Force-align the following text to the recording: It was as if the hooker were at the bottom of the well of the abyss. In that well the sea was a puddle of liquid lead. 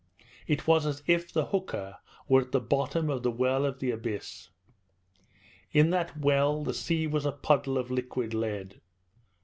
It 0.47 0.65
was 0.65 0.87
as 0.87 1.03
if 1.05 1.31
the 1.31 1.45
hooker 1.45 1.97
were 2.27 2.41
at 2.41 2.53
the 2.53 2.59
bottom 2.59 3.07
of 3.11 3.21
the 3.21 3.29
well 3.29 3.67
of 3.67 3.77
the 3.77 3.91
abyss. 3.91 4.49
In 5.73 5.91
that 5.91 6.17
well 6.17 6.63
the 6.63 6.73
sea 6.73 7.05
was 7.05 7.23
a 7.27 7.31
puddle 7.31 7.77
of 7.77 7.91
liquid 7.91 8.33
lead. 8.33 8.81